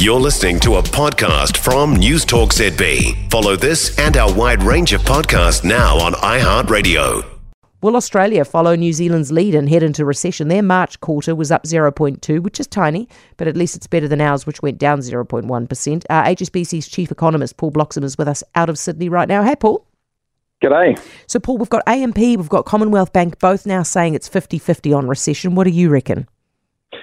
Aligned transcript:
You're 0.00 0.18
listening 0.18 0.58
to 0.60 0.76
a 0.76 0.82
podcast 0.82 1.58
from 1.58 1.94
News 1.94 2.24
Talk 2.24 2.54
ZB. 2.54 3.30
Follow 3.30 3.54
this 3.54 3.98
and 3.98 4.16
our 4.16 4.32
wide 4.32 4.62
range 4.62 4.94
of 4.94 5.02
podcasts 5.02 5.62
now 5.62 5.98
on 5.98 6.14
iHeartRadio. 6.14 7.22
Will 7.82 7.96
Australia 7.96 8.46
follow 8.46 8.74
New 8.74 8.94
Zealand's 8.94 9.30
lead 9.30 9.54
and 9.54 9.68
head 9.68 9.82
into 9.82 10.06
recession? 10.06 10.48
Their 10.48 10.62
March 10.62 10.98
quarter 11.00 11.34
was 11.34 11.50
up 11.50 11.64
0.2, 11.64 12.40
which 12.40 12.58
is 12.58 12.66
tiny, 12.66 13.10
but 13.36 13.46
at 13.46 13.58
least 13.58 13.76
it's 13.76 13.86
better 13.86 14.08
than 14.08 14.22
ours, 14.22 14.46
which 14.46 14.62
went 14.62 14.78
down 14.78 15.00
0.1%. 15.00 16.04
Uh, 16.08 16.24
HSBC's 16.24 16.88
chief 16.88 17.10
economist, 17.10 17.58
Paul 17.58 17.70
Bloxham, 17.70 18.02
is 18.02 18.16
with 18.16 18.26
us 18.26 18.42
out 18.54 18.70
of 18.70 18.78
Sydney 18.78 19.10
right 19.10 19.28
now. 19.28 19.42
Hey, 19.42 19.54
Paul. 19.54 19.86
G'day. 20.64 20.98
So, 21.26 21.38
Paul, 21.38 21.58
we've 21.58 21.68
got 21.68 21.86
AMP, 21.86 22.16
we've 22.16 22.48
got 22.48 22.64
Commonwealth 22.64 23.12
Bank, 23.12 23.38
both 23.38 23.66
now 23.66 23.82
saying 23.82 24.14
it's 24.14 24.28
50 24.28 24.58
50 24.58 24.94
on 24.94 25.08
recession. 25.08 25.54
What 25.54 25.64
do 25.64 25.70
you 25.70 25.90
reckon? 25.90 26.26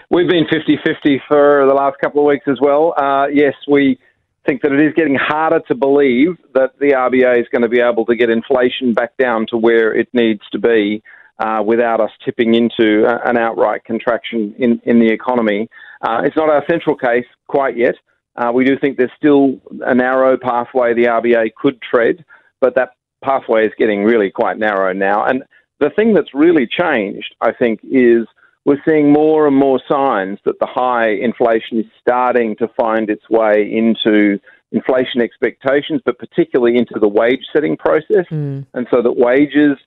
We've 0.10 0.28
been 0.28 0.46
50 0.52 0.78
50 0.86 1.22
for 1.28 1.66
the 1.68 1.74
last 1.74 1.98
couple 2.00 2.22
of 2.22 2.28
weeks 2.28 2.46
as 2.48 2.60
well. 2.62 2.94
Uh, 2.98 3.28
yes, 3.28 3.54
we 3.68 4.00
think 4.46 4.62
that 4.62 4.72
it 4.72 4.82
is 4.82 4.94
getting 4.96 5.16
harder 5.16 5.60
to 5.68 5.76
believe 5.76 6.38
that 6.54 6.78
the 6.80 6.92
RBA 6.92 7.40
is 7.42 7.48
going 7.52 7.62
to 7.62 7.68
be 7.68 7.82
able 7.82 8.06
to 8.06 8.16
get 8.16 8.30
inflation 8.30 8.94
back 8.94 9.16
down 9.18 9.46
to 9.50 9.58
where 9.58 9.94
it 9.94 10.08
needs 10.14 10.42
to 10.52 10.60
be 10.60 11.04
uh, 11.40 11.62
without 11.66 12.00
us 12.00 12.12
tipping 12.24 12.56
into 12.56 13.06
a, 13.06 13.30
an 13.30 13.38
outright 13.38 13.84
contraction 13.84 14.56
in, 14.58 14.82
in 14.86 15.00
the 15.00 15.08
economy. 15.08 15.70
Uh, 16.02 16.22
it's 16.24 16.36
not 16.36 16.50
our 16.50 16.64
central 16.70 16.96
case 16.96 17.26
quite 17.48 17.78
yet. 17.78 17.96
Uh, 18.36 18.52
we 18.54 18.64
do 18.64 18.78
think 18.80 18.98
there's 18.98 19.12
still 19.18 19.60
a 19.82 19.94
narrow 19.94 20.38
pathway 20.38 20.94
the 20.94 21.06
RBA 21.06 21.54
could 21.56 21.82
tread, 21.82 22.24
but 22.62 22.76
that 22.76 22.92
pathway 23.24 23.66
is 23.66 23.74
getting 23.78 24.04
really 24.04 24.30
quite 24.32 24.58
narrow 24.58 24.94
now. 24.94 25.26
And 25.26 25.44
the 25.80 25.90
thing 25.90 26.14
that's 26.14 26.34
really 26.34 26.68
changed, 26.68 27.36
I 27.42 27.52
think, 27.52 27.80
is 27.84 28.28
we're 28.68 28.84
seeing 28.86 29.14
more 29.14 29.48
and 29.48 29.56
more 29.56 29.80
signs 29.90 30.40
that 30.44 30.60
the 30.60 30.68
high 30.68 31.08
inflation 31.08 31.80
is 31.80 31.86
starting 32.02 32.54
to 32.58 32.68
find 32.78 33.10
its 33.10 33.24
way 33.30 33.62
into 33.62 34.38
inflation 34.74 35.22
expectations, 35.22 36.02
but 36.04 36.20
particularly 36.20 36.78
into 36.78 37.00
the 37.00 37.08
wage 37.08 37.46
setting 37.54 37.78
process. 37.78 38.26
Mm. 38.30 38.68
And 38.74 38.86
so 38.94 39.02
that 39.02 39.14
wages, 39.14 39.78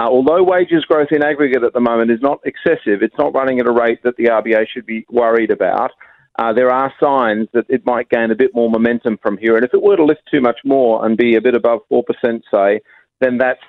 uh, 0.00 0.08
although 0.08 0.42
wages 0.42 0.86
growth 0.86 1.08
in 1.10 1.22
aggregate 1.22 1.62
at 1.62 1.74
the 1.74 1.80
moment 1.80 2.10
is 2.10 2.22
not 2.22 2.40
excessive, 2.46 3.02
it's 3.02 3.18
not 3.18 3.34
running 3.34 3.60
at 3.60 3.68
a 3.68 3.72
rate 3.72 4.02
that 4.04 4.16
the 4.16 4.30
RBA 4.30 4.64
should 4.72 4.86
be 4.86 5.04
worried 5.10 5.50
about. 5.50 5.90
Uh, 6.38 6.54
there 6.54 6.70
are 6.70 6.90
signs 6.98 7.46
that 7.52 7.66
it 7.68 7.84
might 7.84 8.08
gain 8.08 8.30
a 8.30 8.34
bit 8.34 8.54
more 8.54 8.70
momentum 8.70 9.18
from 9.22 9.36
here. 9.36 9.56
And 9.56 9.66
if 9.66 9.74
it 9.74 9.82
were 9.82 9.96
to 9.96 10.04
lift 10.04 10.22
too 10.32 10.40
much 10.40 10.60
more 10.64 11.04
and 11.04 11.14
be 11.14 11.36
a 11.36 11.42
bit 11.42 11.54
above 11.54 11.80
4%, 11.92 12.04
say, 12.50 12.80
then 13.20 13.36
that's 13.36 13.60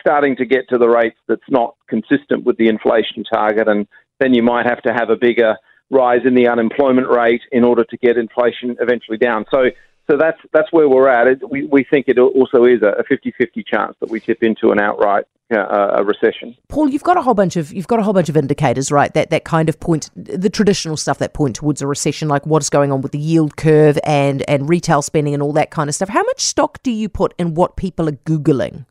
starting 0.00 0.36
to 0.36 0.44
get 0.44 0.68
to 0.68 0.78
the 0.78 0.88
rates 0.88 1.18
that's 1.28 1.48
not 1.48 1.76
consistent 1.88 2.44
with 2.44 2.56
the 2.56 2.68
inflation 2.68 3.24
target. 3.24 3.68
And 3.68 3.86
then 4.20 4.34
you 4.34 4.42
might 4.42 4.66
have 4.66 4.82
to 4.82 4.92
have 4.92 5.10
a 5.10 5.16
bigger 5.16 5.56
rise 5.90 6.22
in 6.24 6.34
the 6.34 6.48
unemployment 6.48 7.08
rate 7.08 7.42
in 7.52 7.64
order 7.64 7.84
to 7.84 7.96
get 7.96 8.16
inflation 8.16 8.76
eventually 8.80 9.18
down. 9.18 9.44
So 9.50 9.70
so 10.08 10.16
that's 10.16 10.38
that's 10.52 10.72
where 10.72 10.88
we're 10.88 11.08
at. 11.08 11.26
It, 11.26 11.50
we 11.50 11.64
we 11.66 11.84
think 11.84 12.06
it 12.08 12.18
also 12.18 12.64
is 12.64 12.82
a 12.82 13.04
50-50 13.10 13.66
chance 13.66 13.96
that 14.00 14.08
we 14.08 14.20
tip 14.20 14.42
into 14.42 14.70
an 14.70 14.80
outright 14.80 15.24
uh, 15.50 15.96
a 15.98 16.04
recession. 16.04 16.56
Paul, 16.68 16.88
you've 16.88 17.02
got 17.02 17.16
a 17.16 17.22
whole 17.22 17.34
bunch 17.34 17.56
of 17.56 17.72
you've 17.72 17.86
got 17.86 17.98
a 17.98 18.02
whole 18.02 18.12
bunch 18.12 18.28
of 18.28 18.36
indicators, 18.36 18.90
right? 18.90 19.12
That 19.14 19.30
that 19.30 19.44
kind 19.44 19.68
of 19.68 19.78
point 19.78 20.10
the 20.14 20.50
traditional 20.50 20.96
stuff 20.96 21.18
that 21.18 21.34
point 21.34 21.56
towards 21.56 21.82
a 21.82 21.86
recession, 21.86 22.28
like 22.28 22.46
what's 22.46 22.70
going 22.70 22.92
on 22.92 23.00
with 23.00 23.12
the 23.12 23.18
yield 23.18 23.56
curve 23.56 23.98
and 24.04 24.48
and 24.48 24.68
retail 24.68 25.02
spending 25.02 25.34
and 25.34 25.42
all 25.42 25.52
that 25.52 25.70
kind 25.70 25.88
of 25.88 25.94
stuff. 25.94 26.08
How 26.08 26.22
much 26.22 26.40
stock 26.40 26.82
do 26.82 26.90
you 26.90 27.08
put 27.08 27.34
in 27.38 27.54
what 27.54 27.76
people 27.76 28.08
are 28.08 28.12
googling? 28.12 28.86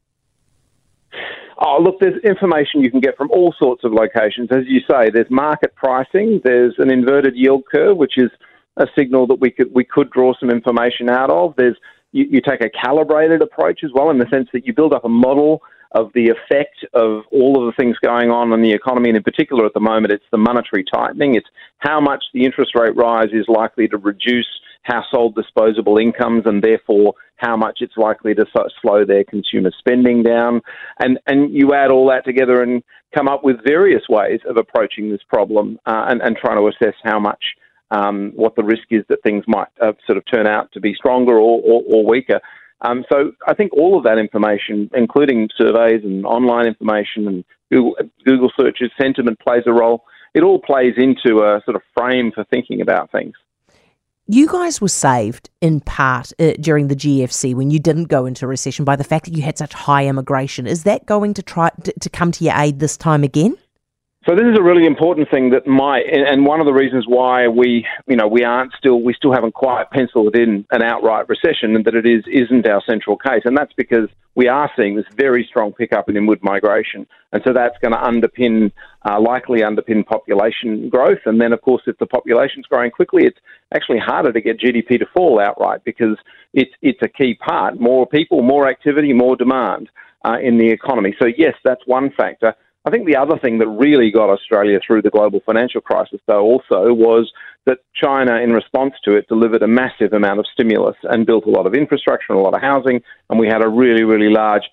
Oh, 1.58 1.80
look, 1.82 2.00
there's 2.00 2.22
information 2.24 2.82
you 2.82 2.92
can 2.92 3.00
get 3.00 3.16
from 3.16 3.32
all 3.32 3.54
sorts 3.58 3.84
of 3.84 3.94
locations. 3.94 4.50
As 4.52 4.66
you 4.68 4.82
say, 4.90 5.10
there's 5.10 5.30
market 5.30 5.74
pricing, 5.76 6.42
there's 6.44 6.76
an 6.80 6.92
inverted 6.92 7.36
yield 7.36 7.64
curve, 7.72 7.98
which 7.98 8.18
is 8.18 8.30
a 8.78 8.88
signal 8.98 9.26
that 9.28 9.40
we 9.40 9.52
could 9.52 9.74
we 9.74 9.86
could 9.86 10.10
draw 10.10 10.34
some 10.38 10.50
information 10.50 11.10
out 11.10 11.30
of. 11.30 11.54
There's 11.58 11.78
you, 12.12 12.26
you 12.30 12.42
take 12.42 12.62
a 12.62 12.70
calibrated 12.70 13.42
approach 13.42 13.82
as 13.84 13.92
well, 13.94 14.10
in 14.10 14.18
the 14.18 14.28
sense 14.30 14.50
that 14.52 14.66
you 14.66 14.74
build 14.74 14.94
up 14.94 15.06
a 15.06 15.10
model 15.10 15.62
of 15.96 16.12
the 16.14 16.28
effect 16.28 16.86
of 16.94 17.24
all 17.32 17.58
of 17.58 17.66
the 17.66 17.82
things 17.82 17.96
going 18.04 18.30
on 18.30 18.52
in 18.52 18.62
the 18.62 18.74
economy, 18.74 19.10
and 19.10 19.18
in 19.18 19.24
particular 19.24 19.66
at 19.66 19.74
the 19.74 19.80
moment, 19.80 20.12
it's 20.14 20.26
the 20.30 20.38
monetary 20.38 20.84
tightening. 20.94 21.36
It's 21.36 21.48
how 21.80 22.02
much 22.02 22.22
the 22.34 22.44
interest 22.44 22.74
rate 22.76 22.96
rise 22.96 23.30
is 23.32 23.46
likely 23.48 23.88
to 23.88 23.98
reduce 23.98 24.48
household 24.84 25.36
disposable 25.36 25.98
incomes, 25.98 26.44
and 26.46 26.62
therefore 26.62 27.14
how 27.38 27.56
much 27.56 27.78
it's 27.80 27.96
likely 27.98 28.36
to 28.36 28.46
slow 28.82 29.06
their 29.06 29.24
consumer 29.24 29.72
spending 29.80 30.22
down. 30.22 30.62
And 31.00 31.18
and 31.28 31.54
you 31.54 31.74
add 31.74 31.92
all 31.92 32.10
that 32.10 32.26
together 32.26 32.62
and 32.62 32.84
come 33.16 33.30
up 33.30 33.44
with 33.44 33.64
various 33.66 34.04
ways 34.10 34.42
of 34.48 34.58
approaching 34.58 35.10
this 35.10 35.24
problem 35.30 35.80
uh, 35.86 36.06
and, 36.10 36.22
and 36.22 36.36
trying 36.36 36.58
to 36.58 36.68
assess 36.68 36.96
how 37.04 37.20
much 37.20 37.44
um, 37.92 38.34
what 38.36 38.56
the 38.58 38.64
risk 38.64 38.88
is 38.90 39.04
that 39.08 39.24
things 39.24 39.46
might 39.48 39.68
uh, 39.82 39.94
sort 40.06 40.18
of 40.18 40.24
turn 40.32 40.48
out 40.48 40.72
to 40.74 40.82
be 40.82 40.94
stronger 40.94 41.36
or, 41.36 41.62
or, 41.64 41.84
or 41.88 42.06
weaker. 42.06 42.42
Um, 42.86 43.04
so 43.12 43.32
I 43.48 43.54
think 43.56 43.74
all 43.74 43.98
of 43.98 44.04
that 44.04 44.20
information, 44.20 44.90
including 44.94 45.50
surveys 45.58 46.04
and 46.04 46.26
online 46.26 46.68
information 46.68 47.28
and 47.28 47.44
Google, 47.72 47.96
Google 48.24 48.52
searches, 48.56 48.92
sentiment 49.00 49.40
plays 49.40 49.64
a 49.66 49.74
role. 49.74 50.04
It 50.36 50.44
all 50.44 50.60
plays 50.60 50.94
into 50.98 51.40
a 51.40 51.62
sort 51.66 51.76
of 51.76 51.82
frame 51.98 52.32
for 52.34 52.44
thinking 52.46 52.82
about 52.82 53.12
things. 53.12 53.34
You 54.28 54.48
guys 54.48 54.82
were 54.82 54.88
saved 54.88 55.50
in 55.62 55.82
part 55.82 56.32
uh, 56.40 56.54
during 56.60 56.88
the 56.88 56.96
GFC 56.96 57.54
when 57.54 57.72
you 57.72 57.80
didn't 57.80 58.06
go 58.06 58.26
into 58.26 58.48
recession 58.48 58.84
by 58.84 58.96
the 58.96 59.04
fact 59.04 59.26
that 59.26 59.36
you 59.36 59.44
had 59.44 59.58
such 59.58 59.74
high 59.74 60.08
immigration. 60.08 60.68
Is 60.68 60.84
that 60.84 61.06
going 61.06 61.34
to 61.36 61.44
try 61.44 61.70
to, 61.84 61.94
to 62.00 62.10
come 62.10 62.32
to 62.34 62.44
your 62.44 62.56
aid 62.56 62.80
this 62.80 62.98
time 62.98 63.24
again? 63.24 63.56
So 64.28 64.34
this 64.34 64.46
is 64.46 64.58
a 64.58 64.64
really 64.64 64.88
important 64.88 65.30
thing 65.30 65.52
that 65.52 65.68
might, 65.68 66.06
and 66.12 66.48
one 66.48 66.60
of 66.60 66.66
the 66.66 66.74
reasons 66.74 67.06
why 67.08 67.48
we, 67.48 67.86
you 68.08 68.16
know, 68.16 68.28
we 68.28 68.44
aren't 68.44 68.74
still, 68.76 69.00
we 69.04 69.14
still 69.14 69.32
haven't 69.32 69.54
quite 69.54 69.92
penciled 69.92 70.36
in 70.36 70.66
an 70.72 70.82
outright 70.82 71.30
recession, 71.30 71.76
and 71.76 71.86
that 71.86 71.94
it 71.94 72.08
is 72.08 72.24
isn't 72.26 72.68
our 72.68 72.82
central 72.90 73.18
case, 73.18 73.44
and 73.46 73.56
that's 73.56 73.74
because 73.74 74.10
we 74.34 74.48
are 74.48 74.72
seeing 74.76 74.96
this 74.96 75.06
very 75.16 75.46
strong 75.48 75.74
pickup 75.74 76.10
in 76.10 76.18
inward 76.18 76.40
migration, 76.42 77.06
and 77.34 77.44
so 77.46 77.54
that's 77.54 77.78
going 77.84 77.92
to 77.92 78.00
underpin, 78.00 78.72
uh, 79.08 79.22
likely 79.22 79.60
underpin 79.60 80.04
population 80.04 80.90
growth, 80.90 81.22
and 81.28 81.40
then 81.40 81.54
of 81.54 81.62
course 81.62 81.84
if 81.86 81.96
the 82.00 82.08
population's 82.08 82.66
growing 82.66 82.90
quickly, 82.90 83.26
it's 83.26 83.38
actually 83.76 84.00
harder 84.00 84.34
to 84.34 84.42
get 84.42 84.60
GDP 84.60 84.98
to 84.98 85.06
fall 85.16 85.40
outright 85.40 85.84
because 85.84 86.18
it's 86.52 86.72
it's 86.82 87.02
a 87.04 87.08
key 87.08 87.36
part, 87.36 87.80
more 87.80 88.08
people, 88.08 88.42
more 88.42 88.68
activity, 88.68 89.14
more 89.14 89.36
demand. 89.36 89.88
Uh, 90.28 90.40
in 90.42 90.58
the 90.58 90.68
economy. 90.68 91.16
So, 91.22 91.28
yes, 91.38 91.54
that's 91.64 91.84
one 91.86 92.10
factor. 92.18 92.56
I 92.86 92.92
think 92.92 93.08
the 93.08 93.16
other 93.16 93.38
thing 93.40 93.58
that 93.60 93.68
really 93.68 94.12
got 94.12 94.30
Australia 94.30 94.80
through 94.86 95.02
the 95.02 95.10
global 95.10 95.42
financial 95.46 95.82
crisis, 95.82 96.20
though, 96.28 96.42
also 96.42 96.94
was 96.94 97.32
that 97.66 97.80
China, 97.96 98.36
in 98.38 98.52
response 98.52 98.94
to 99.06 99.16
it, 99.16 99.28
delivered 99.28 99.64
a 99.64 99.68
massive 99.68 100.14
amount 100.14 100.40
of 100.40 100.46
stimulus 100.54 100.96
and 101.04 101.26
built 101.26 101.46
a 101.46 101.50
lot 101.50 101.66
of 101.66 101.74
infrastructure 101.74 102.28
and 102.30 102.40
a 102.40 102.44
lot 102.44 102.54
of 102.54 102.62
housing, 102.62 103.02
and 103.30 103.40
we 103.40 103.48
had 103.48 103.64
a 103.64 103.68
really, 103.68 104.04
really 104.04 104.30
large 104.30 104.64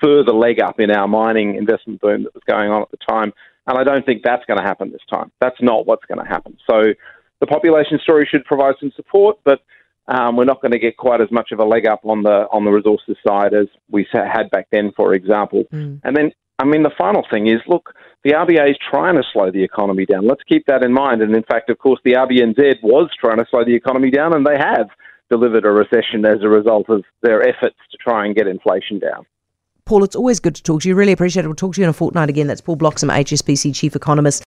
further 0.00 0.32
leg 0.32 0.60
up 0.60 0.78
in 0.78 0.90
our 0.90 1.08
mining 1.08 1.56
investment 1.56 2.00
boom 2.00 2.24
that 2.24 2.34
was 2.34 2.44
going 2.46 2.70
on 2.70 2.82
at 2.82 2.90
the 2.90 2.98
time. 3.08 3.32
And 3.66 3.76
I 3.76 3.82
don't 3.82 4.06
think 4.06 4.22
that's 4.22 4.44
going 4.44 4.58
to 4.58 4.62
happen 4.62 4.92
this 4.92 5.00
time. 5.10 5.32
That's 5.40 5.60
not 5.60 5.86
what's 5.86 6.04
going 6.04 6.22
to 6.22 6.28
happen. 6.28 6.56
So 6.70 6.92
the 7.40 7.46
population 7.46 7.98
story 8.02 8.28
should 8.30 8.44
provide 8.44 8.74
some 8.78 8.92
support, 8.94 9.38
but 9.44 9.60
um, 10.06 10.36
we're 10.36 10.44
not 10.44 10.62
going 10.62 10.72
to 10.72 10.78
get 10.78 10.96
quite 10.96 11.20
as 11.20 11.30
much 11.32 11.50
of 11.50 11.58
a 11.58 11.64
leg 11.64 11.86
up 11.86 12.00
on 12.04 12.22
the 12.22 12.46
on 12.52 12.64
the 12.64 12.70
resources 12.70 13.16
side 13.26 13.54
as 13.54 13.66
we 13.90 14.06
had 14.12 14.50
back 14.50 14.68
then, 14.70 14.92
for 14.96 15.14
example. 15.14 15.64
Mm. 15.72 16.00
And 16.04 16.16
then 16.16 16.30
I 16.58 16.64
mean, 16.64 16.82
the 16.82 16.90
final 16.96 17.24
thing 17.30 17.48
is 17.48 17.60
look, 17.66 17.94
the 18.24 18.32
RBA 18.32 18.70
is 18.70 18.78
trying 18.90 19.14
to 19.16 19.22
slow 19.32 19.50
the 19.50 19.62
economy 19.62 20.06
down. 20.06 20.26
Let's 20.26 20.42
keep 20.48 20.66
that 20.66 20.82
in 20.82 20.92
mind. 20.92 21.22
And 21.22 21.34
in 21.34 21.44
fact, 21.44 21.70
of 21.70 21.78
course, 21.78 22.00
the 22.04 22.14
RBNZ 22.14 22.82
was 22.82 23.10
trying 23.20 23.38
to 23.38 23.46
slow 23.50 23.64
the 23.64 23.74
economy 23.74 24.10
down, 24.10 24.34
and 24.34 24.44
they 24.44 24.56
have 24.58 24.88
delivered 25.30 25.64
a 25.64 25.70
recession 25.70 26.24
as 26.24 26.42
a 26.42 26.48
result 26.48 26.88
of 26.88 27.04
their 27.22 27.46
efforts 27.46 27.76
to 27.90 27.98
try 27.98 28.24
and 28.24 28.34
get 28.34 28.46
inflation 28.46 28.98
down. 28.98 29.26
Paul, 29.84 30.02
it's 30.02 30.16
always 30.16 30.40
good 30.40 30.54
to 30.56 30.62
talk 30.62 30.82
to 30.82 30.88
you. 30.88 30.94
Really 30.94 31.12
appreciate 31.12 31.44
it. 31.44 31.48
We'll 31.48 31.54
talk 31.54 31.74
to 31.74 31.80
you 31.80 31.84
in 31.84 31.90
a 31.90 31.92
fortnight 31.92 32.28
again. 32.28 32.46
That's 32.48 32.60
Paul 32.60 32.76
Bloxham, 32.76 33.10
HSBC 33.10 33.74
Chief 33.74 33.94
Economist. 33.94 34.42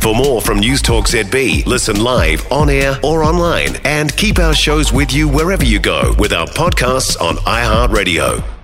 For 0.00 0.14
more 0.14 0.40
from 0.40 0.60
News 0.60 0.80
Talk 0.80 1.06
ZB, 1.06 1.66
listen 1.66 2.02
live, 2.02 2.50
on 2.50 2.70
air, 2.70 2.98
or 3.04 3.22
online, 3.22 3.76
and 3.84 4.14
keep 4.16 4.38
our 4.38 4.54
shows 4.54 4.94
with 4.94 5.12
you 5.12 5.28
wherever 5.28 5.64
you 5.64 5.78
go 5.78 6.14
with 6.18 6.32
our 6.32 6.46
podcasts 6.46 7.20
on 7.20 7.36
iHeartRadio. 7.36 8.59